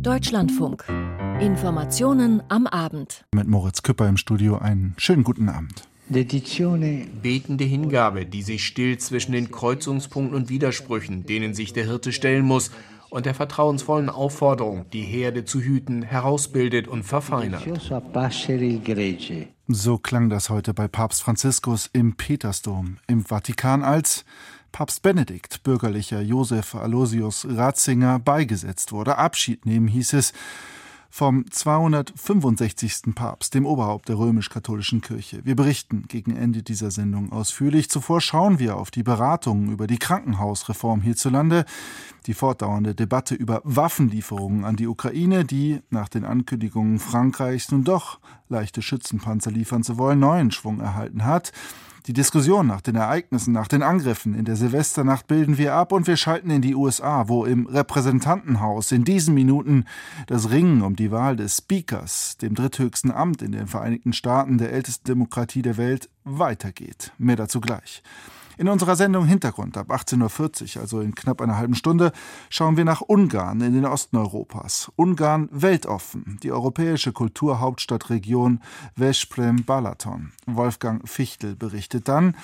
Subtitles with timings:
[0.00, 0.84] Deutschlandfunk.
[1.40, 3.24] Informationen am Abend.
[3.34, 5.88] Mit Moritz Küpper im Studio einen schönen guten Abend.
[6.08, 12.44] Betende Hingabe, die sich still zwischen den Kreuzungspunkten und Widersprüchen, denen sich der Hirte stellen
[12.44, 12.70] muss,
[13.10, 17.62] und der vertrauensvollen Aufforderung, die Herde zu hüten, herausbildet und verfeinert.
[19.68, 24.24] So klang das heute bei Papst Franziskus im Petersdom im Vatikan, als
[24.74, 29.18] Papst Benedikt, bürgerlicher Josef Aloysius Ratzinger, beigesetzt wurde.
[29.18, 30.32] Abschied nehmen hieß es
[31.08, 33.14] vom 265.
[33.14, 35.44] Papst, dem Oberhaupt der römisch-katholischen Kirche.
[35.44, 37.88] Wir berichten gegen Ende dieser Sendung ausführlich.
[37.88, 41.66] Zuvor schauen wir auf die Beratungen über die Krankenhausreform hierzulande,
[42.26, 48.18] die fortdauernde Debatte über Waffenlieferungen an die Ukraine, die nach den Ankündigungen Frankreichs nun doch
[48.48, 51.52] leichte Schützenpanzer liefern zu wollen, neuen Schwung erhalten hat.
[52.06, 56.06] Die Diskussion nach den Ereignissen, nach den Angriffen in der Silvesternacht bilden wir ab und
[56.06, 59.86] wir schalten in die USA, wo im Repräsentantenhaus in diesen Minuten
[60.26, 64.70] das Ringen um die Wahl des Speakers, dem dritthöchsten Amt in den Vereinigten Staaten der
[64.70, 67.12] ältesten Demokratie der Welt, weitergeht.
[67.16, 68.02] Mehr dazu gleich.
[68.56, 72.12] In unserer Sendung Hintergrund ab 18.40 Uhr, also in knapp einer halben Stunde,
[72.50, 74.92] schauen wir nach Ungarn in den Osten Europas.
[74.96, 78.60] Ungarn weltoffen, die europäische Kulturhauptstadtregion
[78.96, 80.32] Veszprem-Balaton.
[80.46, 82.36] Wolfgang Fichtel berichtet dann.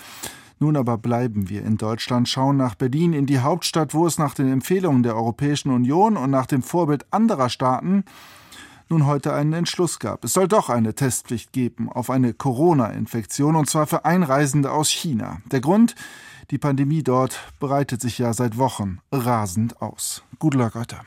[0.58, 4.34] Nun aber bleiben wir in Deutschland, schauen nach Berlin, in die Hauptstadt, wo es nach
[4.34, 8.04] den Empfehlungen der Europäischen Union und nach dem Vorbild anderer Staaten
[8.90, 10.24] nun heute einen Entschluss gab.
[10.24, 15.40] Es soll doch eine Testpflicht geben auf eine Corona-Infektion, und zwar für Einreisende aus China.
[15.50, 15.94] Der Grund?
[16.50, 20.24] Die Pandemie dort breitet sich ja seit Wochen rasend aus.
[20.40, 21.02] Gudula Götter.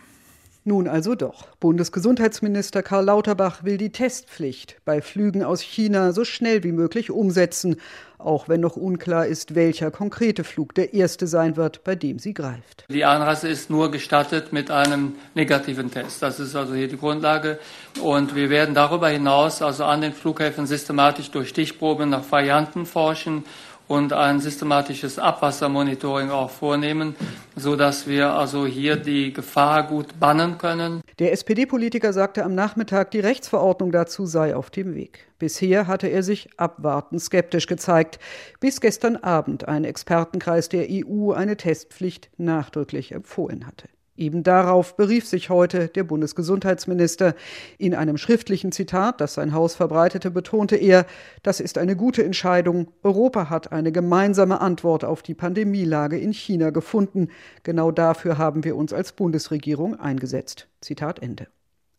[0.66, 1.47] Nun also doch.
[1.59, 7.75] Bundesgesundheitsminister Karl Lauterbach will die Testpflicht bei Flügen aus China so schnell wie möglich umsetzen,
[8.17, 12.33] auch wenn noch unklar ist, welcher konkrete Flug der erste sein wird, bei dem sie
[12.33, 12.86] greift.
[12.88, 16.23] Die Anreise ist nur gestattet mit einem negativen Test.
[16.23, 17.59] Das ist also hier die Grundlage.
[18.02, 23.44] Und wir werden darüber hinaus also an den Flughäfen systematisch durch Stichproben nach Varianten forschen
[23.88, 27.16] und ein systematisches Abwassermonitoring auch vornehmen,
[27.55, 31.02] so dass wir also hier die Gefahr gut bannen können.
[31.20, 35.27] Der SPD-Politiker sagte am Nachmittag, die Rechtsverordnung dazu sei auf dem Weg.
[35.38, 38.20] Bisher hatte er sich abwartend skeptisch gezeigt,
[38.60, 43.89] bis gestern Abend ein Expertenkreis der EU eine Testpflicht nachdrücklich empfohlen hatte.
[44.16, 47.34] Eben darauf berief sich heute der Bundesgesundheitsminister.
[47.80, 51.08] In einem schriftlichen Zitat, das sein Haus verbreitete, betonte er,
[51.42, 52.92] das ist eine gute Entscheidung.
[53.02, 57.30] Europa hat eine gemeinsame Antwort auf die Pandemielage in China gefunden.
[57.64, 60.68] Genau dafür haben wir uns als Bundesregierung eingesetzt.
[60.80, 61.48] Zitat Ende.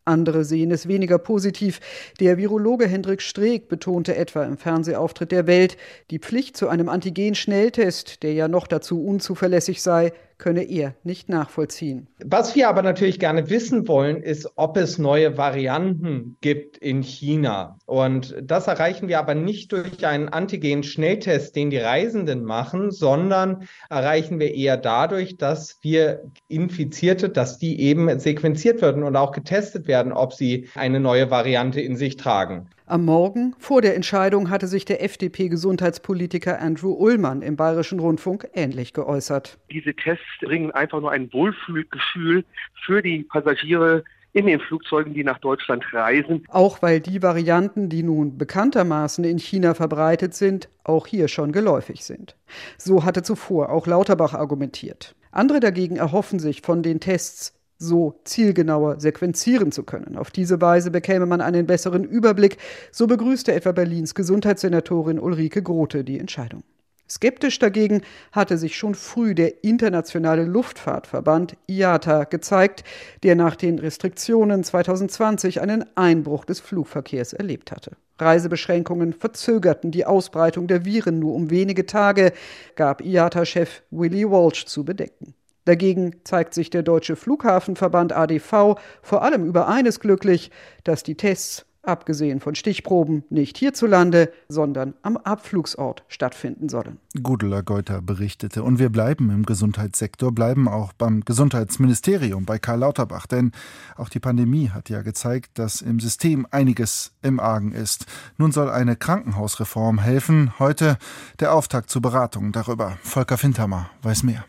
[0.05, 1.81] Andere sehen es weniger positiv.
[2.21, 5.79] Der Virologe Hendrik Streeck betonte etwa im Fernsehauftritt der Welt,
[6.11, 12.09] die Pflicht zu einem Antigen-Schnelltest, der ja noch dazu unzuverlässig sei, könne er nicht nachvollziehen.
[12.25, 17.79] Was wir aber natürlich gerne wissen wollen, ist, ob es neue Varianten gibt in China.
[17.87, 24.39] Und das erreichen wir aber nicht durch einen Antigen-Schnelltest, den die Reisenden machen, sondern erreichen
[24.41, 30.13] wir eher dadurch, dass wir Infizierte, dass die eben sequenziert werden und auch getestet werden,
[30.13, 32.69] ob sie eine neue Variante in sich tragen.
[32.87, 38.93] Am Morgen vor der Entscheidung hatte sich der FDP-Gesundheitspolitiker Andrew Ullmann im Bayerischen Rundfunk ähnlich
[38.93, 39.59] geäußert.
[39.71, 42.45] Diese Tests bringen einfach nur ein Wohlfühlgefühl
[42.85, 46.45] für die Passagiere in den Flugzeugen, die nach Deutschland reisen.
[46.51, 52.05] Auch weil die Varianten, die nun bekanntermaßen in China verbreitet sind, auch hier schon geläufig
[52.05, 52.37] sind.
[52.77, 55.15] So hatte zuvor auch Lauterbach argumentiert.
[55.31, 60.17] Andere dagegen erhoffen sich von den Tests so zielgenauer sequenzieren zu können.
[60.17, 62.59] Auf diese Weise bekäme man einen besseren Überblick,
[62.93, 66.63] so begrüßte etwa Berlins Gesundheitssenatorin Ulrike Grote die Entscheidung.
[67.09, 68.01] Skeptisch dagegen
[68.33, 72.83] hatte sich schon früh der internationale Luftfahrtverband IATA gezeigt,
[73.23, 77.93] der nach den Restriktionen 2020 einen Einbruch des Flugverkehrs erlebt hatte.
[78.19, 82.33] Reisebeschränkungen verzögerten die Ausbreitung der Viren nur um wenige Tage,
[82.75, 85.35] gab IATA-Chef Willie Walsh zu bedenken.
[85.65, 90.51] Dagegen zeigt sich der Deutsche Flughafenverband ADV vor allem über eines glücklich,
[90.85, 96.99] dass die Tests, abgesehen von Stichproben, nicht hierzulande, sondern am Abflugsort stattfinden sollen.
[97.23, 98.63] Gudula Geuter berichtete.
[98.63, 103.27] Und wir bleiben im Gesundheitssektor, bleiben auch beim Gesundheitsministerium, bei Karl Lauterbach.
[103.27, 103.53] Denn
[103.97, 108.07] auch die Pandemie hat ja gezeigt, dass im System einiges im Argen ist.
[108.39, 110.59] Nun soll eine Krankenhausreform helfen.
[110.59, 110.97] Heute
[111.41, 112.99] der Auftakt zur Beratung darüber.
[113.03, 114.45] Volker Fintermer weiß mehr.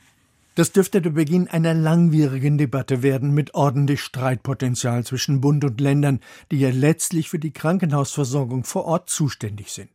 [0.56, 6.22] Das dürfte der Beginn einer langwierigen Debatte werden mit ordentlich Streitpotenzial zwischen Bund und Ländern,
[6.50, 9.90] die ja letztlich für die Krankenhausversorgung vor Ort zuständig sind.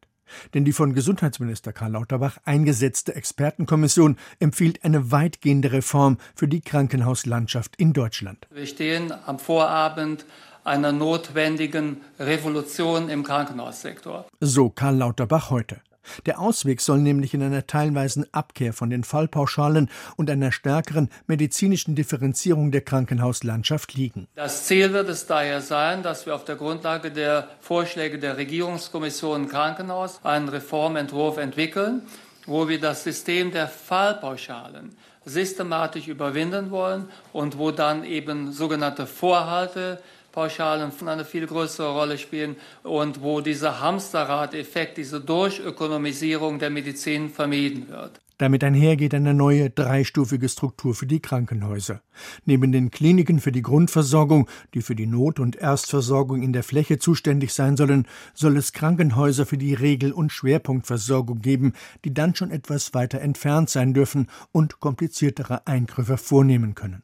[0.52, 7.76] Denn die von Gesundheitsminister Karl Lauterbach eingesetzte Expertenkommission empfiehlt eine weitgehende Reform für die Krankenhauslandschaft
[7.76, 8.46] in Deutschland.
[8.50, 10.26] Wir stehen am Vorabend
[10.62, 14.26] einer notwendigen Revolution im Krankenhaussektor.
[14.40, 15.80] So Karl Lauterbach heute.
[16.26, 21.94] Der Ausweg soll nämlich in einer teilweisen Abkehr von den Fallpauschalen und einer stärkeren medizinischen
[21.94, 24.26] Differenzierung der Krankenhauslandschaft liegen.
[24.34, 29.48] Das Ziel wird es daher sein, dass wir auf der Grundlage der Vorschläge der Regierungskommission
[29.48, 32.02] Krankenhaus einen Reformentwurf entwickeln,
[32.46, 40.00] wo wir das System der Fallpauschalen systematisch überwinden wollen und wo dann eben sogenannte Vorhalte
[40.32, 47.88] Pauschalen eine viel größere Rolle spielen und wo dieser Hamsterrad-Effekt, diese Durchökonomisierung der Medizin vermieden
[47.88, 48.20] wird.
[48.40, 52.00] Damit einhergeht eine neue dreistufige Struktur für die Krankenhäuser.
[52.46, 56.98] Neben den Kliniken für die Grundversorgung, die für die Not- und Erstversorgung in der Fläche
[56.98, 61.74] zuständig sein sollen, soll es Krankenhäuser für die Regel- und Schwerpunktversorgung geben,
[62.06, 67.02] die dann schon etwas weiter entfernt sein dürfen und kompliziertere Eingriffe vornehmen können.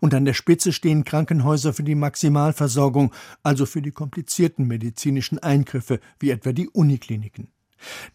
[0.00, 3.12] Und an der Spitze stehen Krankenhäuser für die Maximalversorgung,
[3.42, 7.48] also für die komplizierten medizinischen Eingriffe, wie etwa die Unikliniken.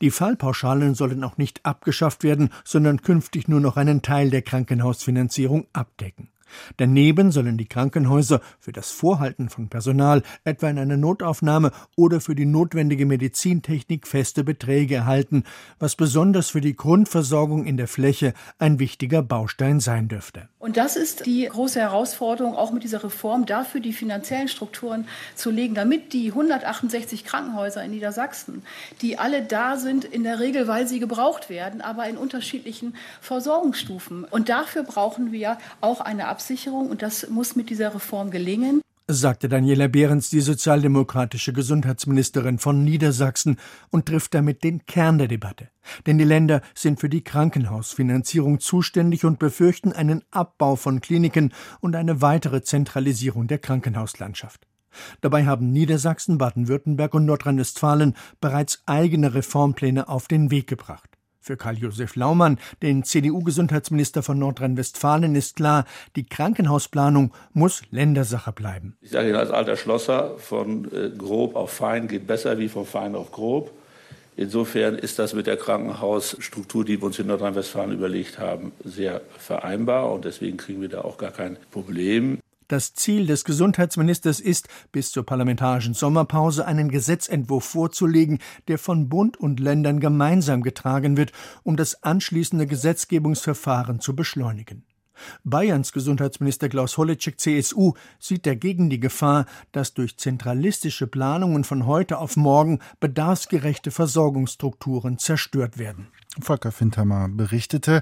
[0.01, 5.67] Die Fallpauschalen sollen auch nicht abgeschafft werden, sondern künftig nur noch einen Teil der Krankenhausfinanzierung
[5.73, 6.29] abdecken.
[6.77, 12.35] Daneben sollen die Krankenhäuser für das Vorhalten von Personal, etwa in einer Notaufnahme oder für
[12.35, 15.43] die notwendige Medizintechnik feste Beträge erhalten,
[15.79, 20.47] was besonders für die Grundversorgung in der Fläche ein wichtiger Baustein sein dürfte.
[20.59, 25.51] Und das ist die große Herausforderung, auch mit dieser Reform dafür die finanziellen Strukturen zu
[25.51, 28.63] legen, damit die 168 Krankenhäuser in Niedersachsen,
[29.01, 34.23] die alle da sind, in der Regel, weil sie gebraucht werden, aber in unterschiedlichen Versorgungsstufen.
[34.23, 39.47] Und dafür brauchen wir auch eine Absicherung und das muss mit dieser Reform gelingen sagte
[39.47, 43.57] Daniela Behrens, die sozialdemokratische Gesundheitsministerin von Niedersachsen,
[43.89, 45.69] und trifft damit den Kern der Debatte.
[46.05, 51.95] Denn die Länder sind für die Krankenhausfinanzierung zuständig und befürchten einen Abbau von Kliniken und
[51.95, 54.67] eine weitere Zentralisierung der Krankenhauslandschaft.
[55.21, 61.16] Dabei haben Niedersachsen, Baden-Württemberg und Nordrhein-Westfalen bereits eigene Reformpläne auf den Weg gebracht.
[61.47, 65.85] Für Karl-Josef Laumann, den CDU-Gesundheitsminister von Nordrhein-Westfalen, ist klar,
[66.17, 68.97] die Krankenhausplanung muss Ländersache bleiben.
[68.99, 72.85] Ich sage Ihnen als alter Schlosser, von äh, grob auf fein geht besser wie von
[72.85, 73.71] fein auf grob.
[74.35, 80.11] Insofern ist das mit der Krankenhausstruktur, die wir uns in Nordrhein-Westfalen überlegt haben, sehr vereinbar
[80.11, 82.39] und deswegen kriegen wir da auch gar kein Problem.
[82.67, 89.37] Das Ziel des Gesundheitsministers ist, bis zur parlamentarischen Sommerpause einen Gesetzentwurf vorzulegen, der von Bund
[89.37, 91.31] und Ländern gemeinsam getragen wird,
[91.63, 94.83] um das anschließende Gesetzgebungsverfahren zu beschleunigen.
[95.43, 102.17] Bayerns Gesundheitsminister Klaus Holleczek CSU sieht dagegen die Gefahr, dass durch zentralistische Planungen von heute
[102.17, 106.07] auf morgen bedarfsgerechte Versorgungsstrukturen zerstört werden.
[106.39, 108.01] Volker Fintermer berichtete.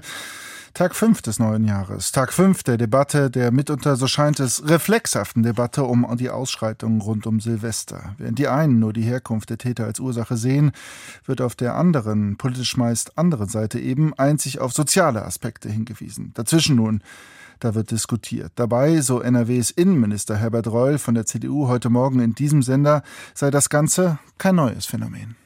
[0.76, 5.42] Tag 5 des neuen Jahres, Tag 5 der Debatte, der mitunter, so scheint es, reflexhaften
[5.42, 8.14] Debatte um die Ausschreitungen rund um Silvester.
[8.18, 10.72] Während die einen nur die Herkunft der Täter als Ursache sehen,
[11.24, 16.32] wird auf der anderen, politisch meist anderen Seite eben einzig auf soziale Aspekte hingewiesen.
[16.34, 17.00] Dazwischen nun
[17.58, 18.52] da wird diskutiert.
[18.56, 23.02] Dabei, so NRWs Innenminister Herbert Reul von der CDU heute Morgen in diesem Sender,
[23.32, 25.36] sei das Ganze kein neues Phänomen.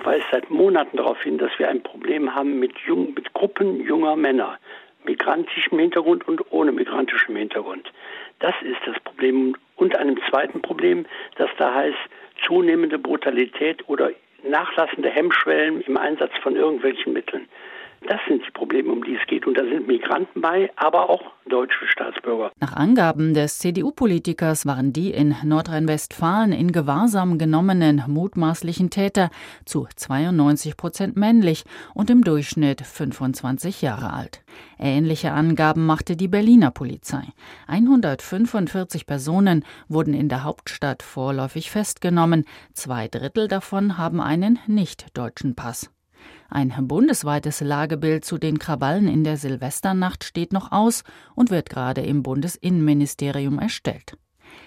[0.00, 3.84] Ich weise seit Monaten darauf hin, dass wir ein Problem haben mit, jung, mit Gruppen
[3.84, 4.58] junger Männer,
[5.04, 7.92] migrantischem Hintergrund und ohne migrantischem Hintergrund.
[8.38, 9.54] Das ist das Problem.
[9.76, 11.04] Und einem zweiten Problem,
[11.36, 11.98] das da heißt
[12.46, 14.10] zunehmende Brutalität oder
[14.42, 17.46] nachlassende Hemmschwellen im Einsatz von irgendwelchen Mitteln.
[18.08, 19.46] Das sind die Probleme, um die es geht.
[19.46, 22.50] Und da sind Migranten bei, aber auch deutsche Staatsbürger.
[22.58, 29.30] Nach Angaben des CDU-Politikers waren die in Nordrhein-Westfalen in Gewahrsam genommenen mutmaßlichen Täter
[29.66, 31.64] zu 92 Prozent männlich
[31.94, 34.42] und im Durchschnitt 25 Jahre alt.
[34.78, 37.24] Ähnliche Angaben machte die Berliner Polizei.
[37.66, 42.46] 145 Personen wurden in der Hauptstadt vorläufig festgenommen.
[42.72, 45.90] Zwei Drittel davon haben einen nicht-deutschen Pass.
[46.50, 51.04] Ein bundesweites Lagebild zu den Krawallen in der Silvesternacht steht noch aus
[51.36, 54.16] und wird gerade im Bundesinnenministerium erstellt.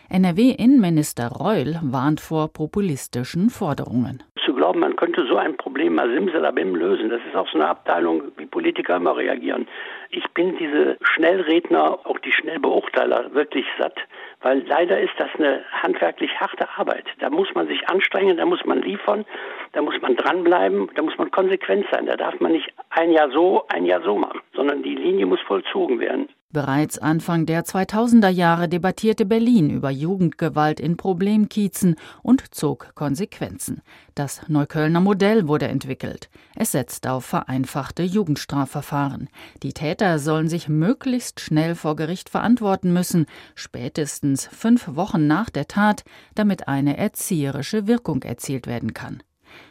[0.07, 4.23] NRW-Innenminister Reul warnt vor populistischen Forderungen.
[4.63, 8.31] Glauben, man könnte so ein Problem mal simsalabim lösen, das ist auch so eine Abteilung,
[8.37, 9.67] wie Politiker immer reagieren.
[10.09, 13.97] Ich bin diese Schnellredner, auch die Schnellbeurteiler, wirklich satt.
[14.39, 17.03] Weil leider ist das eine handwerklich harte Arbeit.
[17.19, 19.25] Da muss man sich anstrengen, da muss man liefern,
[19.73, 22.05] da muss man dranbleiben, da muss man konsequent sein.
[22.05, 25.41] Da darf man nicht ein Jahr so, ein Jahr so machen, sondern die Linie muss
[25.41, 26.29] vollzogen werden.
[26.53, 33.81] Bereits Anfang der 2000er Jahre debattierte Berlin über Jugendgewalt in Problemkiezen und zog Konsequenzen.
[34.13, 36.29] Das Neuköllner Modell wurde entwickelt.
[36.55, 39.29] Es setzt auf vereinfachte Jugendstrafverfahren.
[39.63, 45.67] Die Täter sollen sich möglichst schnell vor Gericht verantworten müssen, spätestens fünf Wochen nach der
[45.67, 46.03] Tat,
[46.35, 49.23] damit eine erzieherische Wirkung erzielt werden kann.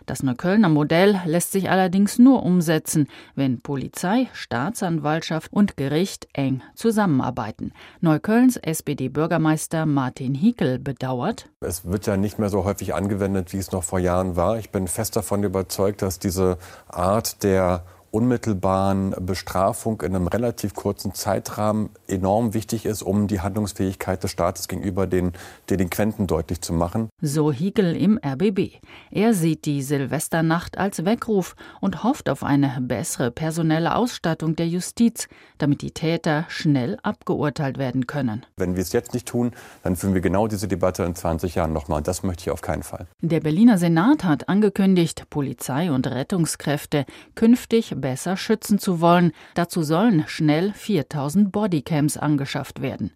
[0.06, 7.72] Das Neuköllner Modell lässt sich allerdings nur umsetzen, wenn Polizei, Staatsanwaltschaft und Gericht eng zusammenarbeiten.
[8.00, 11.48] Neuköllns SPD-Bürgermeister Martin Hickel bedauert.
[11.60, 14.58] Es wird ja nicht mehr so häufig angewendet, wie es noch vor Jahren war.
[14.58, 16.58] Ich bin fest davon überzeugt, dass diese
[16.88, 24.22] Art der unmittelbaren Bestrafung in einem relativ kurzen Zeitrahmen enorm wichtig ist, um die Handlungsfähigkeit
[24.22, 25.32] des Staates gegenüber den
[25.70, 27.08] Delinquenten deutlich zu machen.
[27.20, 28.80] So Hiegel im RBB.
[29.10, 35.28] Er sieht die Silvesternacht als Weckruf und hofft auf eine bessere personelle Ausstattung der Justiz,
[35.56, 38.44] damit die Täter schnell abgeurteilt werden können.
[38.56, 39.52] Wenn wir es jetzt nicht tun,
[39.82, 42.02] dann führen wir genau diese Debatte in 20 Jahren nochmal.
[42.02, 43.06] Das möchte ich auf keinen Fall.
[43.22, 49.32] Der Berliner Senat hat angekündigt, Polizei und Rettungskräfte künftig besser schützen zu wollen.
[49.54, 53.12] Dazu sollen schnell 4000 Bodycams angeschafft werden.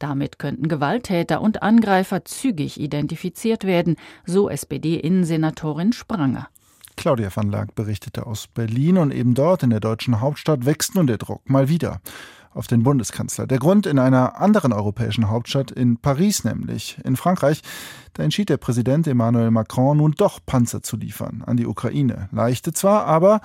[0.00, 3.94] Damit könnten Gewalttäter und Angreifer zügig identifiziert werden,
[4.26, 6.48] so SPD-Innensenatorin Spranger.
[6.96, 11.06] Claudia van Laak berichtete aus Berlin und eben dort in der deutschen Hauptstadt wächst nun
[11.06, 12.00] der Druck mal wieder
[12.54, 13.46] auf den Bundeskanzler.
[13.46, 17.62] Der Grund in einer anderen europäischen Hauptstadt, in Paris nämlich, in Frankreich,
[18.12, 22.28] da entschied der Präsident Emmanuel Macron nun doch Panzer zu liefern an die Ukraine.
[22.30, 23.40] Leichte zwar, aber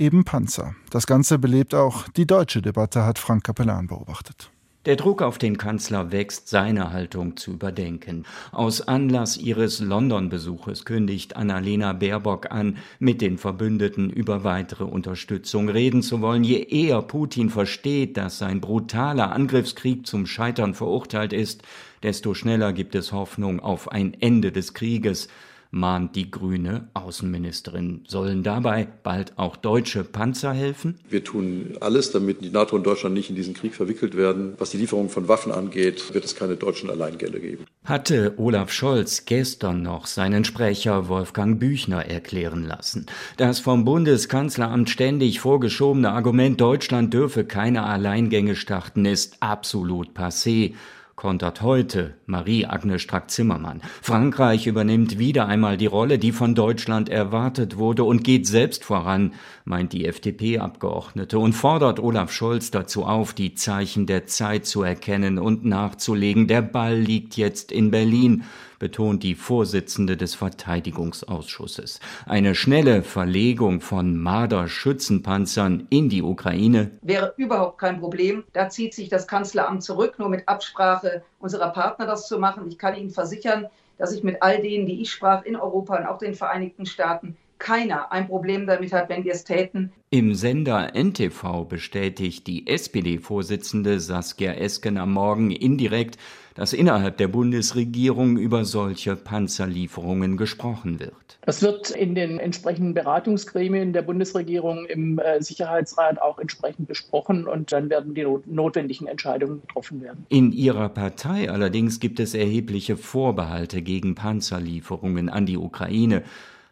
[0.00, 0.74] eben Panzer.
[0.90, 4.50] Das Ganze belebt auch die deutsche Debatte, hat Frank Capellan beobachtet.
[4.86, 8.24] Der Druck auf den Kanzler wächst, seine Haltung zu überdenken.
[8.50, 16.00] Aus Anlass ihres London-Besuches kündigt Annalena Baerbock an, mit den Verbündeten über weitere Unterstützung reden
[16.00, 16.44] zu wollen.
[16.44, 21.62] Je eher Putin versteht, dass sein brutaler Angriffskrieg zum Scheitern verurteilt ist,
[22.02, 25.28] desto schneller gibt es Hoffnung auf ein Ende des Krieges
[25.70, 28.04] mahnt die grüne Außenministerin.
[28.06, 30.98] Sollen dabei bald auch deutsche Panzer helfen?
[31.08, 34.54] Wir tun alles, damit die NATO und Deutschland nicht in diesen Krieg verwickelt werden.
[34.58, 37.64] Was die Lieferung von Waffen angeht, wird es keine deutschen Alleingänge geben.
[37.84, 43.06] Hatte Olaf Scholz gestern noch seinen Sprecher Wolfgang Büchner erklären lassen.
[43.36, 50.74] Das vom Bundeskanzleramt ständig vorgeschobene Argument, Deutschland dürfe keine Alleingänge starten, ist absolut passé
[51.20, 53.82] kontert heute Marie-Agnes Strack-Zimmermann.
[54.00, 59.34] Frankreich übernimmt wieder einmal die Rolle, die von Deutschland erwartet wurde und geht selbst voran,
[59.66, 65.38] meint die FDP-Abgeordnete und fordert Olaf Scholz dazu auf, die Zeichen der Zeit zu erkennen
[65.38, 66.46] und nachzulegen.
[66.46, 68.44] Der Ball liegt jetzt in Berlin
[68.80, 72.00] betont die Vorsitzende des Verteidigungsausschusses.
[72.26, 78.42] Eine schnelle Verlegung von Marder-Schützenpanzern in die Ukraine wäre überhaupt kein Problem.
[78.52, 82.66] Da zieht sich das Kanzleramt zurück, nur mit Absprache unserer Partner das zu machen.
[82.66, 83.66] Ich kann Ihnen versichern,
[83.98, 87.36] dass ich mit all denen, die ich sprach, in Europa und auch den Vereinigten Staaten,
[87.60, 89.92] keiner ein Problem damit hat, wenn wir es täten.
[90.08, 96.16] Im Sender NTV bestätigt die SPD-Vorsitzende Saskia Esken am Morgen indirekt,
[96.54, 101.38] dass innerhalb der Bundesregierung über solche Panzerlieferungen gesprochen wird.
[101.42, 107.72] Das wird in den entsprechenden Beratungsgremien der Bundesregierung im äh, Sicherheitsrat auch entsprechend besprochen und
[107.72, 110.26] dann werden die notwendigen Entscheidungen getroffen werden.
[110.28, 116.22] In ihrer Partei allerdings gibt es erhebliche Vorbehalte gegen Panzerlieferungen an die Ukraine.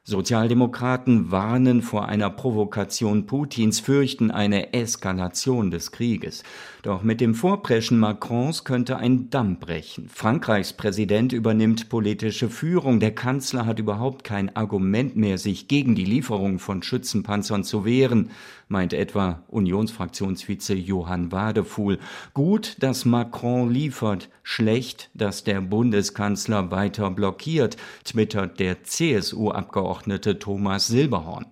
[0.08, 6.44] Sozialdemokraten warnen vor einer Provokation Putins, fürchten eine Eskalation des Krieges.
[6.80, 10.08] Doch mit dem Vorpreschen Macrons könnte ein Damm brechen.
[10.08, 13.00] Frankreichs Präsident übernimmt politische Führung.
[13.00, 18.30] Der Kanzler hat überhaupt kein Argument mehr, sich gegen die Lieferung von Schützenpanzern zu wehren,
[18.68, 21.98] meint etwa Unionsfraktionsvize Johann Wadefuhl.
[22.32, 29.97] Gut, dass Macron liefert, schlecht, dass der Bundeskanzler weiter blockiert, twittert der CSU-Abgeordnete
[30.34, 31.46] Thomas Silberhorn.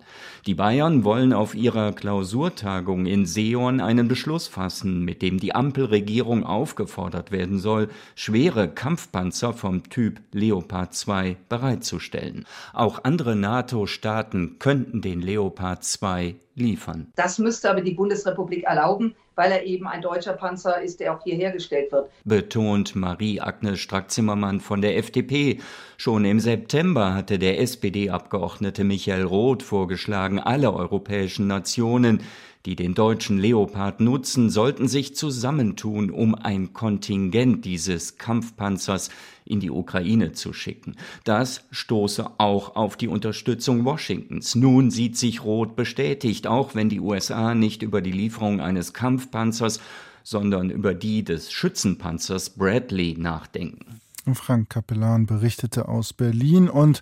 [0.47, 6.45] Die Bayern wollen auf ihrer Klausurtagung in Seeon einen Beschluss fassen, mit dem die Ampelregierung
[6.45, 12.45] aufgefordert werden soll, schwere Kampfpanzer vom Typ Leopard 2 bereitzustellen.
[12.71, 17.07] Auch andere NATO-Staaten könnten den Leopard 2 liefern.
[17.15, 21.23] Das müsste aber die Bundesrepublik erlauben, weil er eben ein deutscher Panzer ist, der auch
[21.23, 22.09] hier hergestellt wird.
[22.25, 25.59] Betont Marie-Agnes Strack-Zimmermann von der FDP.
[25.97, 32.21] Schon im September hatte der SPD-Abgeordnete Michael Roth vorgeschlagen, alle europäischen Nationen
[32.67, 39.09] die den deutschen Leopard nutzen, sollten sich zusammentun, um ein Kontingent dieses Kampfpanzers
[39.45, 40.97] in die Ukraine zu schicken.
[41.23, 44.55] Das stoße auch auf die Unterstützung Washingtons.
[44.55, 49.79] Nun sieht sich Roth bestätigt, auch wenn die USA nicht über die Lieferung eines Kampfpanzers
[50.23, 54.01] sondern über die des Schützenpanzers Bradley nachdenken.
[54.33, 57.01] Frank Kapellan berichtete aus Berlin und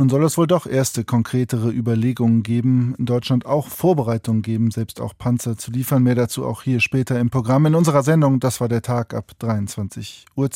[0.00, 4.98] nun soll es wohl doch erste konkretere Überlegungen geben, in Deutschland auch Vorbereitungen geben, selbst
[4.98, 6.02] auch Panzer zu liefern.
[6.02, 8.40] Mehr dazu auch hier später im Programm in unserer Sendung.
[8.40, 10.48] Das war der Tag ab 23.10 Uhr.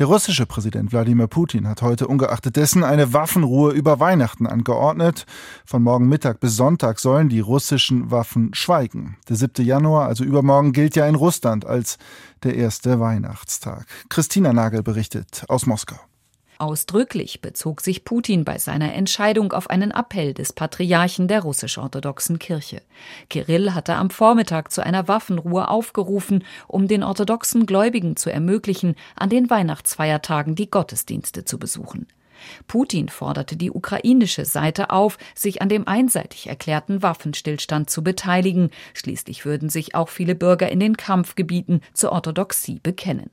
[0.00, 5.26] Der russische Präsident Wladimir Putin hat heute ungeachtet dessen eine Waffenruhe über Weihnachten angeordnet.
[5.64, 9.16] Von morgen Mittag bis Sonntag sollen die russischen Waffen schweigen.
[9.28, 9.64] Der 7.
[9.64, 11.98] Januar, also übermorgen, gilt ja in Russland als
[12.42, 13.86] der erste Weihnachtstag.
[14.08, 16.09] Christina Nagel berichtet aus Moskau.
[16.60, 22.82] Ausdrücklich bezog sich Putin bei seiner Entscheidung auf einen Appell des Patriarchen der russisch-orthodoxen Kirche.
[23.30, 29.30] Kirill hatte am Vormittag zu einer Waffenruhe aufgerufen, um den orthodoxen Gläubigen zu ermöglichen, an
[29.30, 32.06] den Weihnachtsfeiertagen die Gottesdienste zu besuchen.
[32.66, 38.68] Putin forderte die ukrainische Seite auf, sich an dem einseitig erklärten Waffenstillstand zu beteiligen.
[38.92, 43.30] Schließlich würden sich auch viele Bürger in den Kampfgebieten zur Orthodoxie bekennen.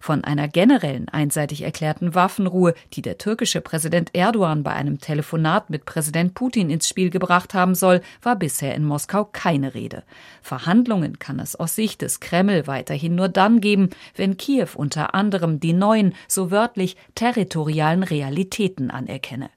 [0.00, 5.84] Von einer generellen einseitig erklärten Waffenruhe, die der türkische Präsident Erdogan bei einem Telefonat mit
[5.84, 10.02] Präsident Putin ins Spiel gebracht haben soll, war bisher in Moskau keine Rede.
[10.42, 15.60] Verhandlungen kann es aus Sicht des Kreml weiterhin nur dann geben, wenn Kiew unter anderem
[15.60, 19.50] die neuen, so wörtlich territorialen Realitäten anerkenne.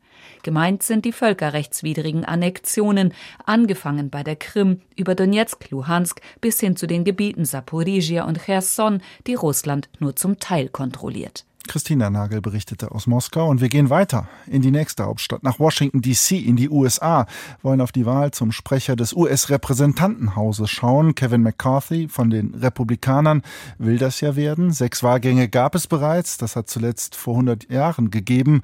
[0.46, 3.16] Gemeint sind die völkerrechtswidrigen Annexionen,
[3.48, 9.02] angefangen bei der Krim über Donetsk, Luhansk bis hin zu den Gebieten Saporizhia und Cherson,
[9.26, 11.46] die Russland nur zum Teil kontrolliert.
[11.68, 16.02] Christina Nagel berichtete aus Moskau und wir gehen weiter in die nächste Hauptstadt, nach Washington
[16.02, 17.26] DC, in die USA,
[17.62, 21.16] wollen auf die Wahl zum Sprecher des US-Repräsentantenhauses schauen.
[21.16, 23.42] Kevin McCarthy von den Republikanern
[23.78, 24.72] will das ja werden.
[24.72, 28.62] Sechs Wahlgänge gab es bereits, das hat zuletzt vor 100 Jahren gegeben.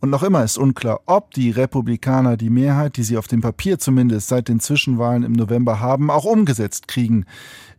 [0.00, 3.78] Und noch immer ist unklar, ob die Republikaner die Mehrheit, die sie auf dem Papier
[3.78, 7.26] zumindest seit den Zwischenwahlen im November haben, auch umgesetzt kriegen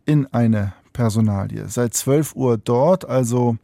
[0.04, 1.68] in eine Personalie.
[1.68, 3.56] Seit 12 Uhr dort, also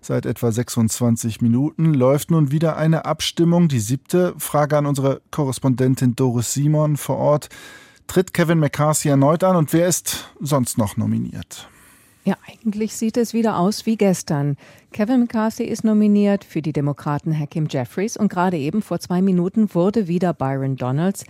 [0.00, 3.68] Seit etwa 26 Minuten läuft nun wieder eine Abstimmung.
[3.68, 7.48] Die siebte Frage an unsere Korrespondentin Doris Simon vor Ort.
[8.06, 11.68] Tritt Kevin McCarthy erneut an und wer ist sonst noch nominiert?
[12.24, 14.56] Ja, eigentlich sieht es wieder aus wie gestern.
[14.92, 19.72] Kevin McCarthy ist nominiert für die Demokraten Hakim Jeffries und gerade eben vor zwei Minuten
[19.74, 21.24] wurde wieder Byron Donalds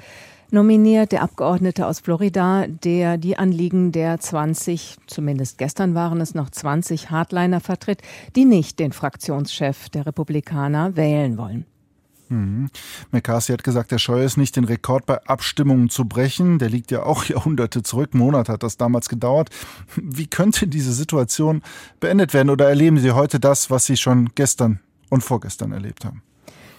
[0.50, 6.50] nominiert, der Abgeordnete aus Florida, der die Anliegen der 20, zumindest gestern waren es noch
[6.50, 8.02] 20 Hardliner vertritt,
[8.35, 11.66] die nicht den Fraktionschef der Republikaner wählen wollen.
[12.28, 12.70] Mhm.
[13.12, 16.59] McCarthy hat gesagt, er scheue es nicht, den Rekord bei Abstimmungen zu brechen.
[16.59, 18.14] Der liegt ja auch Jahrhunderte zurück.
[18.14, 19.50] Monat hat das damals gedauert.
[19.96, 21.62] Wie könnte diese Situation
[22.00, 26.22] beendet werden oder erleben Sie heute das, was Sie schon gestern und vorgestern erlebt haben?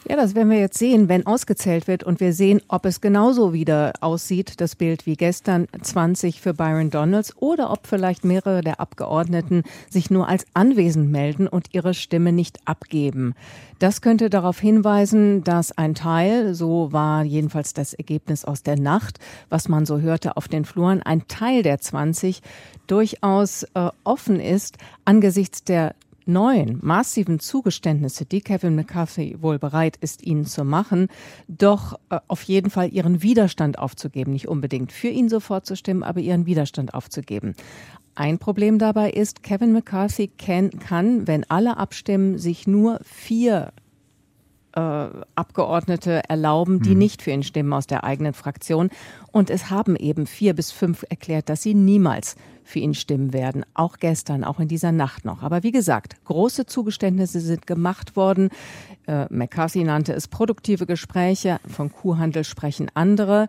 [0.10, 3.52] Ja, das werden wir jetzt sehen, wenn ausgezählt wird und wir sehen, ob es genauso
[3.52, 8.80] wieder aussieht, das Bild wie gestern 20 für Byron Donalds oder ob vielleicht mehrere der
[8.80, 13.34] Abgeordneten sich nur als anwesend melden und ihre Stimme nicht abgeben.
[13.80, 19.20] Das könnte darauf hinweisen, dass ein Teil, so war jedenfalls das Ergebnis aus der Nacht,
[19.50, 22.42] was man so hörte auf den Fluren, ein Teil der 20
[22.88, 25.96] durchaus äh, offen ist angesichts der
[26.28, 31.08] neuen massiven Zugeständnisse, die Kevin McCarthy wohl bereit ist, ihnen zu machen,
[31.48, 34.34] doch äh, auf jeden Fall ihren Widerstand aufzugeben.
[34.34, 37.56] Nicht unbedingt für ihn sofort zu stimmen, aber ihren Widerstand aufzugeben.
[38.16, 43.72] Ein Problem dabei ist, Kevin McCarthy kann, kann wenn alle abstimmen, sich nur vier
[44.78, 46.98] äh, Abgeordnete erlauben, die hm.
[46.98, 48.90] nicht für ihn stimmen aus der eigenen Fraktion.
[49.32, 52.36] Und es haben eben vier bis fünf erklärt, dass sie niemals
[52.68, 53.66] für ihn stimmen werden.
[53.74, 55.42] Auch gestern, auch in dieser Nacht noch.
[55.42, 58.50] Aber wie gesagt, große Zugeständnisse sind gemacht worden.
[59.08, 61.60] Äh, McCarthy nannte es produktive Gespräche.
[61.68, 63.48] Von Kuhhandel sprechen andere.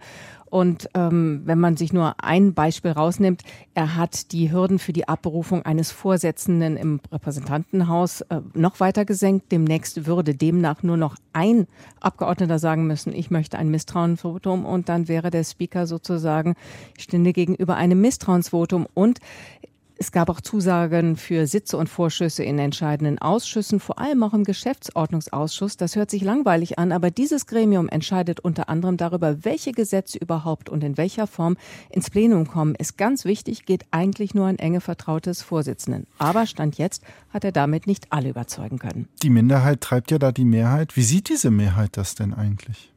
[0.50, 3.42] Und ähm, wenn man sich nur ein Beispiel rausnimmt,
[3.74, 9.52] er hat die Hürden für die Abberufung eines Vorsitzenden im Repräsentantenhaus äh, noch weiter gesenkt.
[9.52, 11.66] Demnächst würde demnach nur noch ein
[12.00, 16.54] Abgeordneter sagen müssen, ich möchte ein Misstrauensvotum und dann wäre der Speaker sozusagen,
[16.98, 18.87] stünde gegenüber einem Misstrauensvotum.
[18.94, 19.18] Und
[20.00, 24.44] es gab auch Zusagen für Sitze und Vorschüsse in entscheidenden Ausschüssen, vor allem auch im
[24.44, 25.76] Geschäftsordnungsausschuss.
[25.76, 30.68] Das hört sich langweilig an, aber dieses Gremium entscheidet unter anderem darüber, welche Gesetze überhaupt
[30.68, 31.56] und in welcher Form
[31.90, 32.76] ins Plenum kommen.
[32.76, 36.06] Ist ganz wichtig, geht eigentlich nur ein enge Vertrautes Vorsitzenden.
[36.18, 39.08] Aber Stand jetzt hat er damit nicht alle überzeugen können.
[39.22, 40.96] Die Minderheit treibt ja da die Mehrheit.
[40.96, 42.92] Wie sieht diese Mehrheit das denn eigentlich?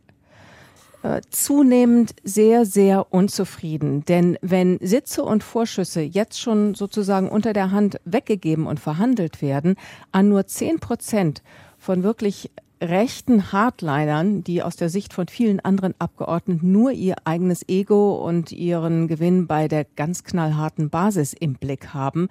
[1.03, 4.05] Äh, zunehmend sehr, sehr unzufrieden.
[4.05, 9.75] Denn wenn Sitze und Vorschüsse jetzt schon sozusagen unter der Hand weggegeben und verhandelt werden,
[10.11, 11.41] an nur zehn Prozent
[11.79, 12.51] von wirklich
[12.81, 18.51] rechten Hardlinern, die aus der Sicht von vielen anderen Abgeordneten nur ihr eigenes Ego und
[18.51, 22.27] ihren Gewinn bei der ganz knallharten Basis im Blick haben,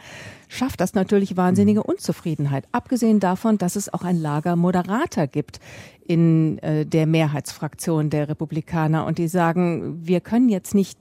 [0.48, 2.64] schafft das natürlich wahnsinnige Unzufriedenheit.
[2.72, 5.60] Abgesehen davon, dass es auch ein Lager Moderater gibt
[6.04, 10.98] in äh, der Mehrheitsfraktion der Republikaner und die sagen, wir können jetzt nicht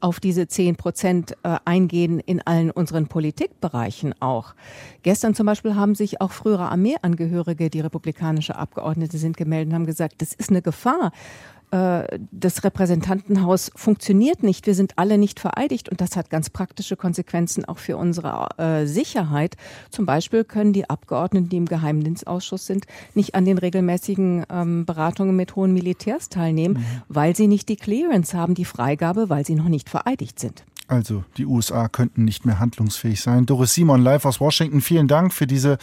[0.00, 4.54] auf diese zehn Prozent äh, eingehen in allen unseren Politikbereichen auch.
[5.02, 9.86] Gestern zum Beispiel haben sich auch frühere Armeeangehörige, die republikanische Abgeordnete sind, gemeldet und haben
[9.86, 11.12] gesagt, das ist eine Gefahr
[11.70, 14.66] das Repräsentantenhaus funktioniert nicht.
[14.66, 18.86] Wir sind alle nicht vereidigt und das hat ganz praktische Konsequenzen auch für unsere äh,
[18.86, 19.56] Sicherheit.
[19.90, 25.36] Zum Beispiel können die Abgeordneten, die im Geheimdienstausschuss sind, nicht an den regelmäßigen ähm, Beratungen
[25.36, 27.02] mit hohen Militärs teilnehmen, mhm.
[27.08, 30.64] weil sie nicht die Clearance haben, die Freigabe, weil sie noch nicht vereidigt sind.
[30.88, 33.46] Also die USA könnten nicht mehr handlungsfähig sein.
[33.46, 35.78] Doris Simon live aus Washington, vielen Dank für diese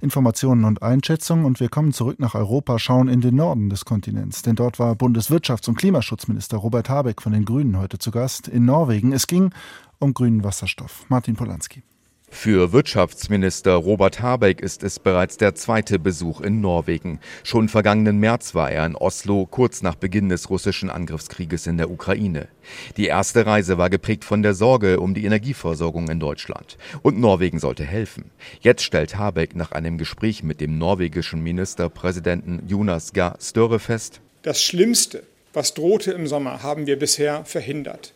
[0.00, 1.44] Informationen und Einschätzungen.
[1.44, 4.42] Und wir kommen zurück nach Europa, schauen in den Norden des Kontinents.
[4.42, 8.64] Denn dort war Bundeswirtschafts- und Klimaschutzminister Robert Habeck von den Grünen heute zu Gast in
[8.64, 9.12] Norwegen.
[9.12, 9.52] Es ging
[9.98, 11.04] um grünen Wasserstoff.
[11.08, 11.82] Martin Polanski.
[12.30, 17.20] Für Wirtschaftsminister Robert Habeck ist es bereits der zweite Besuch in Norwegen.
[17.42, 21.90] Schon vergangenen März war er in Oslo, kurz nach Beginn des russischen Angriffskrieges in der
[21.90, 22.48] Ukraine.
[22.96, 26.78] Die erste Reise war geprägt von der Sorge um die Energieversorgung in Deutschland.
[27.02, 28.30] Und Norwegen sollte helfen.
[28.60, 34.62] Jetzt stellt Habeck nach einem Gespräch mit dem norwegischen Ministerpräsidenten Jonas Gahr Støre fest, das
[34.62, 38.12] Schlimmste, was drohte im Sommer, haben wir bisher verhindert.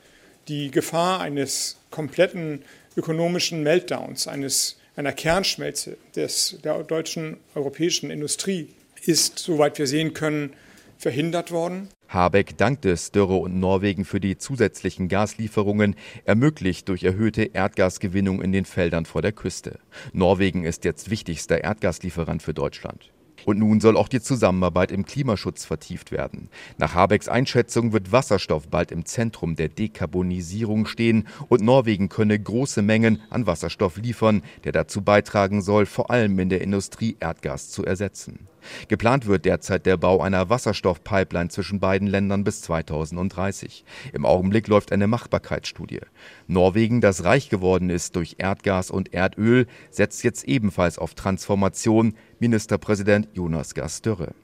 [0.48, 2.62] Die Gefahr eines kompletten
[2.96, 8.68] ökonomischen Meltdowns, eines, einer Kernschmelze des, der deutschen europäischen Industrie
[9.04, 10.52] ist, soweit wir sehen können,
[10.98, 11.88] verhindert worden.
[12.08, 18.64] Habeck dankte Större und Norwegen für die zusätzlichen Gaslieferungen, ermöglicht durch erhöhte Erdgasgewinnung in den
[18.64, 19.78] Feldern vor der Küste.
[20.12, 23.11] Norwegen ist jetzt wichtigster Erdgaslieferant für Deutschland.
[23.44, 26.48] Und nun soll auch die Zusammenarbeit im Klimaschutz vertieft werden.
[26.78, 32.82] Nach Habecks Einschätzung wird Wasserstoff bald im Zentrum der Dekarbonisierung stehen und Norwegen könne große
[32.82, 37.84] Mengen an Wasserstoff liefern, der dazu beitragen soll, vor allem in der Industrie Erdgas zu
[37.84, 38.48] ersetzen.
[38.88, 43.84] Geplant wird derzeit der Bau einer Wasserstoffpipeline zwischen beiden Ländern bis 2030.
[44.12, 46.00] Im Augenblick läuft eine Machbarkeitsstudie.
[46.46, 52.14] Norwegen, das reich geworden ist durch Erdgas und Erdöl, setzt jetzt ebenfalls auf Transformation.
[52.38, 53.88] Ministerpräsident Jonas Gahr.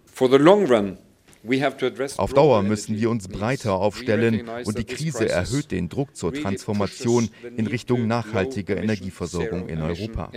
[0.06, 0.98] For the long run,
[2.16, 7.28] auf Dauer müssen wir uns breiter aufstellen und die Krise erhöht den Druck zur Transformation
[7.56, 10.30] in Richtung nachhaltiger Energieversorgung in Europa.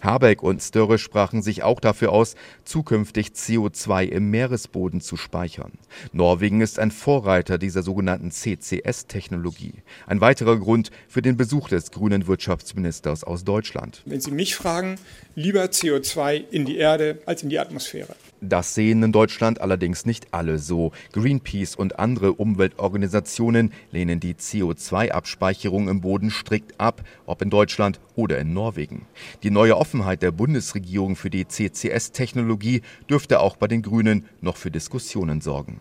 [0.00, 5.72] Habeck und Större sprachen sich auch dafür aus, zukünftig CO2 im Meeresboden zu speichern.
[6.12, 9.74] Norwegen ist ein Vorreiter dieser sogenannten CCS-Technologie.
[10.06, 14.02] Ein weiterer Grund für den Besuch des grünen Wirtschaftsministers aus Deutschland.
[14.04, 14.96] Wenn Sie mich fragen,
[15.34, 18.14] lieber CO2 in die Erde als in die Atmosphäre.
[18.46, 20.92] Das sehen in Deutschland allerdings nicht alle so.
[21.12, 28.38] Greenpeace und andere Umweltorganisationen lehnen die CO2-Abspeicherung im Boden strikt ab, ob in Deutschland oder
[28.38, 29.06] in Norwegen.
[29.42, 34.70] Die neue Offenheit der Bundesregierung für die CCS-Technologie dürfte auch bei den Grünen noch für
[34.70, 35.80] Diskussionen sorgen.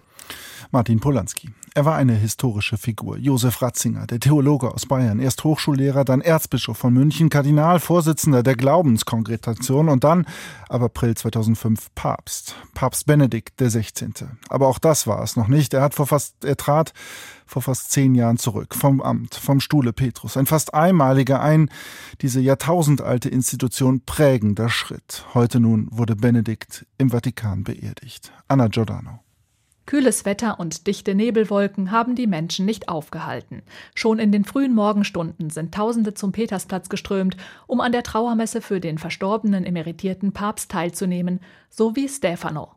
[0.74, 1.52] Martin Polanski.
[1.76, 3.18] Er war eine historische Figur.
[3.18, 8.56] Josef Ratzinger, der Theologe aus Bayern, erst Hochschullehrer, dann Erzbischof von München, Kardinal, Vorsitzender der
[8.56, 10.26] Glaubenskongregation und dann,
[10.70, 12.56] ab April 2005, Papst.
[12.74, 14.12] Papst Benedikt XVI.
[14.50, 15.76] Aber auch das war es noch nicht.
[15.76, 16.92] Er hat vor fast, er trat
[17.46, 20.38] vor fast zehn Jahren zurück, vom Amt, vom Stuhle Petrus.
[20.38, 21.70] Ein fast einmaliger, ein
[22.22, 25.26] diese jahrtausendalte Institution prägender Schritt.
[25.36, 28.32] Heute nun wurde Benedikt im Vatikan beerdigt.
[28.48, 29.23] Anna Giordano.
[29.86, 33.62] Kühles Wetter und dichte Nebelwolken haben die Menschen nicht aufgehalten.
[33.96, 37.36] Schon in den frühen Morgenstunden sind Tausende zum Petersplatz geströmt,
[37.68, 42.70] um an der Trauermesse für den verstorbenen emeritierten Papst teilzunehmen, so wie Stefano.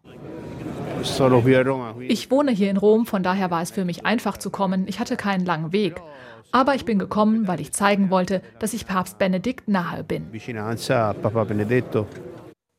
[2.01, 4.89] Ich wohne hier in Rom, von daher war es für mich einfach zu kommen.
[4.89, 6.01] Ich hatte keinen langen Weg.
[6.53, 10.27] Aber ich bin gekommen, weil ich zeigen wollte, dass ich Papst Benedikt nahe bin.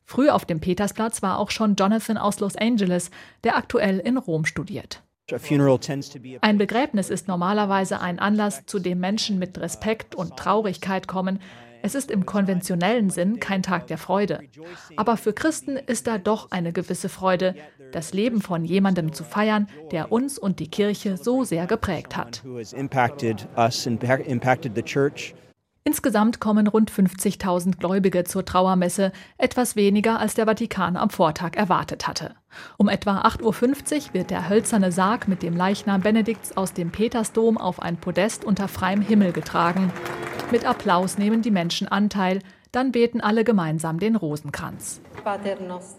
[0.08, 3.10] Früh auf dem Petersplatz war auch schon Jonathan aus Los Angeles,
[3.44, 5.02] der aktuell in Rom studiert.
[6.40, 11.40] Ein Begräbnis ist normalerweise ein Anlass, zu dem Menschen mit Respekt und Traurigkeit kommen.
[11.82, 14.40] Es ist im konventionellen Sinn kein Tag der Freude.
[14.96, 17.54] Aber für Christen ist da doch eine gewisse Freude,
[17.92, 22.42] das Leben von jemandem zu feiern, der uns und die Kirche so sehr geprägt hat.
[25.88, 32.06] Insgesamt kommen rund 50.000 Gläubige zur Trauermesse, etwas weniger als der Vatikan am Vortag erwartet
[32.06, 32.34] hatte.
[32.76, 37.56] Um etwa 8.50 Uhr wird der hölzerne Sarg mit dem Leichnam Benedikts aus dem Petersdom
[37.56, 39.90] auf ein Podest unter freiem Himmel getragen.
[40.52, 45.00] Mit Applaus nehmen die Menschen Anteil, dann beten alle gemeinsam den Rosenkranz.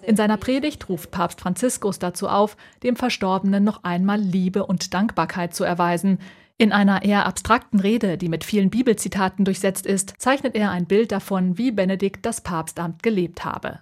[0.04, 5.56] In seiner Predigt ruft Papst Franziskus dazu auf, dem Verstorbenen noch einmal Liebe und Dankbarkeit
[5.56, 6.20] zu erweisen.
[6.62, 11.14] In einer eher abstrakten Rede, die mit vielen Bibelzitaten durchsetzt ist, zeichnet er ein Bild
[11.14, 13.80] davon, wie Benedikt das Papstamt gelebt habe.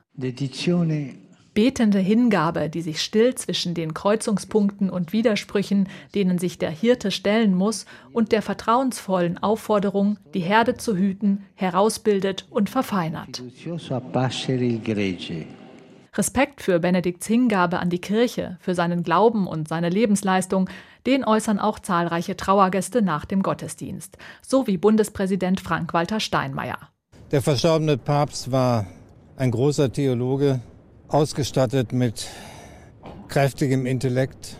[1.55, 7.55] Betende Hingabe, die sich still zwischen den Kreuzungspunkten und Widersprüchen, denen sich der Hirte stellen
[7.55, 13.41] muss, und der vertrauensvollen Aufforderung, die Herde zu hüten, herausbildet und verfeinert.
[16.17, 20.69] Respekt für Benedikts Hingabe an die Kirche, für seinen Glauben und seine Lebensleistung,
[21.05, 26.79] den äußern auch zahlreiche Trauergäste nach dem Gottesdienst, so wie Bundespräsident Frank-Walter Steinmeier.
[27.31, 28.87] Der verstorbene Papst war
[29.35, 30.61] ein großer Theologe,
[31.07, 32.27] ausgestattet mit
[33.27, 34.57] kräftigem Intellekt,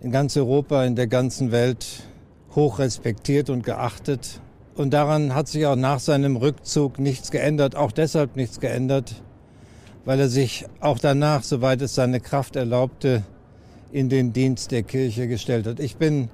[0.00, 1.86] in ganz Europa, in der ganzen Welt
[2.54, 4.40] hoch respektiert und geachtet.
[4.74, 9.22] Und daran hat sich auch nach seinem Rückzug nichts geändert, auch deshalb nichts geändert,
[10.06, 13.24] weil er sich auch danach, soweit es seine Kraft erlaubte,
[13.92, 15.80] in den Dienst der Kirche gestellt hat.
[15.80, 16.30] Ich bin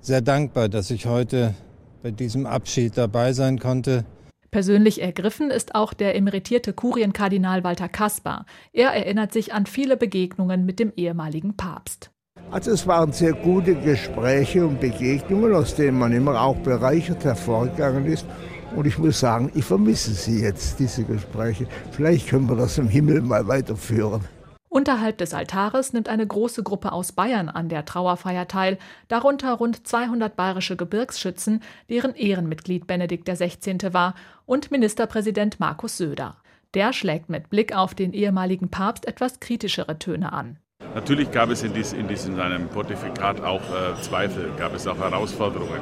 [0.00, 1.54] sehr dankbar, dass ich heute
[2.02, 4.04] bei diesem Abschied dabei sein konnte.
[4.50, 8.46] Persönlich ergriffen ist auch der emeritierte Kurienkardinal Walter Kaspar.
[8.72, 12.10] Er erinnert sich an viele Begegnungen mit dem ehemaligen Papst.
[12.50, 18.06] Also es waren sehr gute Gespräche und Begegnungen, aus denen man immer auch bereichert hervorgegangen
[18.06, 18.26] ist.
[18.74, 21.66] Und ich muss sagen, ich vermisse sie jetzt, diese Gespräche.
[21.90, 24.22] Vielleicht können wir das im Himmel mal weiterführen.
[24.68, 28.78] Unterhalb des Altares nimmt eine große Gruppe aus Bayern an der Trauerfeier teil,
[29.08, 33.92] darunter rund 200 bayerische Gebirgsschützen, deren Ehrenmitglied Benedikt XVI.
[33.92, 34.14] war,
[34.46, 36.36] und Ministerpräsident Markus Söder.
[36.74, 40.58] Der schlägt mit Blick auf den ehemaligen Papst etwas kritischere Töne an.
[40.94, 44.98] Natürlich gab es in, dies, in diesem seinem Pontifikat auch äh, Zweifel, gab es auch
[44.98, 45.80] Herausforderungen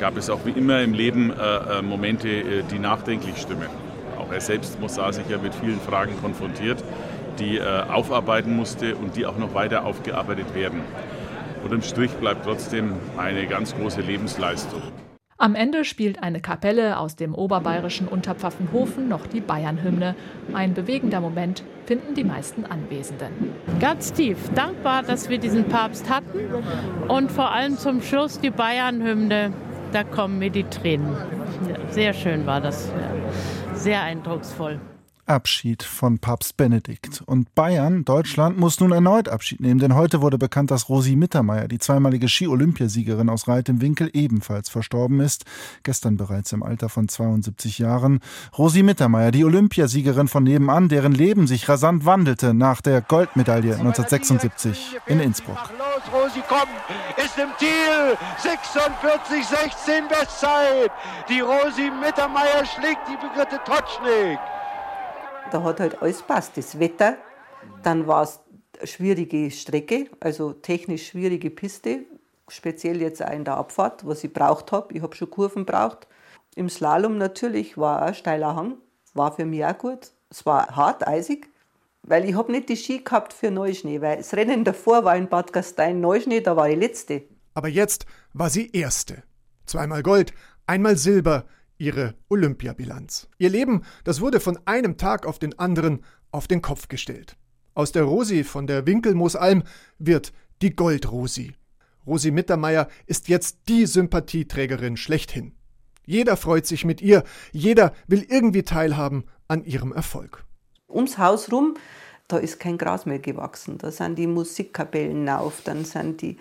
[0.00, 3.68] gab es auch wie immer im Leben äh, äh, Momente, äh, die nachdenklich stimmen.
[4.18, 6.82] Auch er selbst muss, sah sich ja mit vielen Fragen konfrontiert,
[7.38, 10.80] die äh, aufarbeiten musste und die auch noch weiter aufgearbeitet werden.
[11.62, 14.80] Und im Strich bleibt trotzdem eine ganz große Lebensleistung.
[15.36, 20.14] Am Ende spielt eine Kapelle aus dem oberbayerischen Unterpfaffenhofen noch die Bayernhymne.
[20.52, 23.52] Ein bewegender Moment finden die meisten Anwesenden.
[23.80, 26.40] Ganz tief dankbar, dass wir diesen Papst hatten
[27.08, 29.52] und vor allem zum Schluss die Bayernhymne
[29.92, 31.16] da kommen mir die Tränen.
[31.90, 32.92] Sehr schön war das.
[33.74, 34.80] Sehr eindrucksvoll.
[35.30, 37.22] Abschied von Papst Benedikt.
[37.24, 41.68] Und Bayern, Deutschland, muss nun erneut Abschied nehmen, denn heute wurde bekannt, dass Rosi Mittermeier,
[41.68, 45.44] die zweimalige Ski-Olympiasiegerin aus Reit im Winkel, ebenfalls verstorben ist.
[45.84, 48.18] Gestern bereits im Alter von 72 Jahren.
[48.58, 54.98] Rosi Mittermeier, die Olympiasiegerin von nebenan, deren Leben sich rasant wandelte nach der Goldmedaille 1976
[55.06, 55.58] in Innsbruck.
[56.12, 56.66] Rosi kommt,
[57.16, 60.90] ist im Ziel, 46,16 Bestzeit.
[61.28, 64.40] Die Rosi Mittermeier schlägt die Brigitte Totschnig.
[65.50, 66.56] Da hat halt alles passt.
[66.56, 67.16] Das Wetter,
[67.82, 68.40] dann war es
[68.84, 72.00] schwierige Strecke, also technisch schwierige Piste,
[72.48, 74.94] speziell jetzt auch in der Abfahrt, was ich braucht habe.
[74.94, 76.06] Ich habe schon Kurven braucht.
[76.54, 78.76] Im Slalom natürlich war auch steiler Hang,
[79.14, 80.12] war für mich auch gut.
[80.30, 81.48] Es war hart, eisig,
[82.02, 85.28] weil ich habe nicht die Ski gehabt für Neuschnee, weil das Rennen davor war in
[85.28, 87.22] Bad Gastein Neuschnee, da war ich letzte.
[87.54, 89.22] Aber jetzt war sie erste.
[89.66, 90.32] Zweimal Gold,
[90.66, 91.44] einmal Silber,
[91.80, 93.28] ihre Olympiabilanz.
[93.38, 97.36] Ihr Leben, das wurde von einem Tag auf den anderen auf den Kopf gestellt.
[97.74, 99.62] Aus der Rosi von der Winkelmoosalm
[99.98, 101.54] wird die Goldrosi.
[102.06, 105.52] Rosi Mittermeier ist jetzt die Sympathieträgerin schlechthin.
[106.04, 110.44] Jeder freut sich mit ihr, jeder will irgendwie teilhaben an ihrem Erfolg.
[110.88, 111.76] Ums Haus rum,
[112.26, 113.78] da ist kein Gras mehr gewachsen.
[113.78, 116.36] Da sind die Musikkapellen auf, dann sind die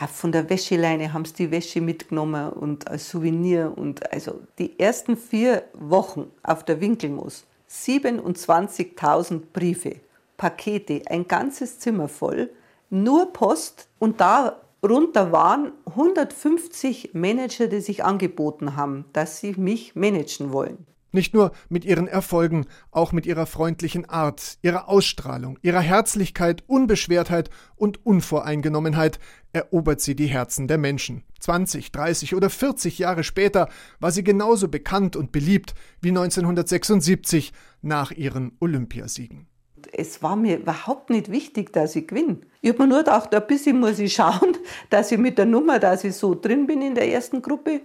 [0.00, 3.72] auch von der Wäscheleine haben sie die Wäsche mitgenommen und als Souvenir.
[3.76, 9.96] Und also die ersten vier Wochen auf der Winkelmoos, 27.000 Briefe,
[10.36, 12.50] Pakete, ein ganzes Zimmer voll,
[12.90, 20.52] nur Post und darunter waren 150 Manager, die sich angeboten haben, dass sie mich managen
[20.52, 20.86] wollen.
[21.10, 27.48] Nicht nur mit ihren Erfolgen, auch mit ihrer freundlichen Art, ihrer Ausstrahlung, ihrer Herzlichkeit, Unbeschwertheit
[27.76, 29.18] und Unvoreingenommenheit
[29.52, 31.24] erobert sie die Herzen der Menschen.
[31.40, 33.68] 20, 30 oder 40 Jahre später
[34.00, 39.46] war sie genauso bekannt und beliebt wie 1976 nach ihren Olympiasiegen.
[39.92, 42.38] Es war mir überhaupt nicht wichtig, dass ich gewinne.
[42.60, 44.56] Ich habe mir nur gedacht, ein bisschen muss ich schauen,
[44.90, 47.80] dass ich mit der Nummer, dass ich so drin bin in der ersten Gruppe.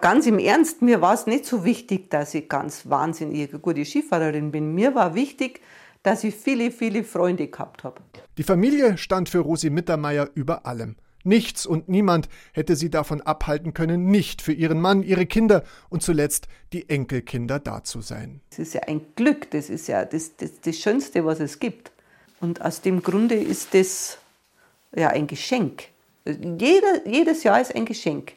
[0.00, 4.52] Ganz im Ernst, mir war es nicht so wichtig, dass ich ganz wahnsinnig gute Skifahrerin
[4.52, 4.72] bin.
[4.74, 5.60] Mir war wichtig,
[6.04, 8.00] dass ich viele, viele Freunde gehabt habe.
[8.36, 10.96] Die Familie stand für Rosi Mittermeier über allem.
[11.24, 16.02] Nichts und niemand hätte sie davon abhalten können, nicht für ihren Mann, ihre Kinder und
[16.02, 18.40] zuletzt die Enkelkinder da zu sein.
[18.50, 21.90] Das ist ja ein Glück, das ist ja das, das, das Schönste, was es gibt.
[22.40, 24.18] Und aus dem Grunde ist das
[24.94, 25.88] ja ein Geschenk.
[26.24, 28.34] Jeder, jedes Jahr ist ein Geschenk.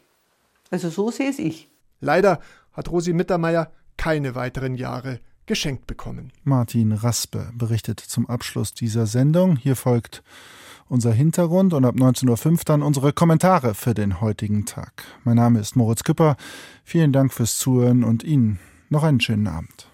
[0.71, 1.69] Also so sehe es ich.
[1.99, 2.39] Leider
[2.73, 6.31] hat Rosi Mittermeier keine weiteren Jahre geschenkt bekommen.
[6.43, 9.57] Martin Raspe berichtet zum Abschluss dieser Sendung.
[9.57, 10.23] Hier folgt
[10.87, 15.03] unser Hintergrund und ab 19.05 Uhr dann unsere Kommentare für den heutigen Tag.
[15.23, 16.37] Mein Name ist Moritz Küpper.
[16.83, 19.90] Vielen Dank fürs Zuhören und Ihnen noch einen schönen Abend.